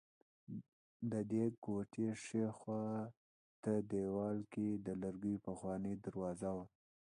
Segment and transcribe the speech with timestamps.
[1.11, 2.85] ددې کوټې ښي خوا
[3.63, 6.65] ته دېوال کې د لرګیو پخوانۍ دروازه وه.